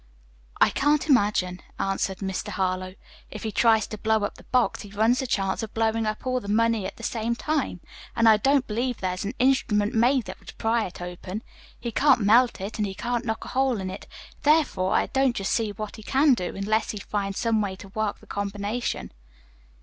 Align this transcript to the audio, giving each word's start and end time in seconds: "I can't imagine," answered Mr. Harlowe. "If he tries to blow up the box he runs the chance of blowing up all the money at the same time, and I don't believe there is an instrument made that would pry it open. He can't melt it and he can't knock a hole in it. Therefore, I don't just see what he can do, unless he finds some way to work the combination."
"I 0.59 0.71
can't 0.71 1.07
imagine," 1.07 1.61
answered 1.77 2.21
Mr. 2.25 2.47
Harlowe. 2.47 2.95
"If 3.29 3.43
he 3.43 3.51
tries 3.51 3.85
to 3.85 3.99
blow 3.99 4.23
up 4.23 4.33
the 4.33 4.45
box 4.45 4.81
he 4.81 4.89
runs 4.89 5.19
the 5.19 5.27
chance 5.27 5.61
of 5.61 5.75
blowing 5.75 6.07
up 6.07 6.25
all 6.25 6.39
the 6.39 6.47
money 6.47 6.87
at 6.87 6.97
the 6.97 7.03
same 7.03 7.35
time, 7.35 7.81
and 8.15 8.27
I 8.27 8.37
don't 8.37 8.65
believe 8.65 8.97
there 8.97 9.13
is 9.13 9.25
an 9.25 9.35
instrument 9.37 9.93
made 9.93 10.25
that 10.25 10.39
would 10.39 10.57
pry 10.57 10.87
it 10.87 11.03
open. 11.03 11.43
He 11.79 11.91
can't 11.91 12.21
melt 12.21 12.59
it 12.59 12.79
and 12.79 12.87
he 12.87 12.95
can't 12.95 13.25
knock 13.25 13.45
a 13.45 13.49
hole 13.49 13.79
in 13.79 13.91
it. 13.91 14.07
Therefore, 14.41 14.95
I 14.95 15.05
don't 15.05 15.35
just 15.35 15.51
see 15.51 15.69
what 15.71 15.97
he 15.97 16.01
can 16.01 16.33
do, 16.33 16.55
unless 16.55 16.89
he 16.89 16.97
finds 16.97 17.37
some 17.37 17.61
way 17.61 17.75
to 17.75 17.89
work 17.89 18.21
the 18.21 18.25
combination." 18.25 19.11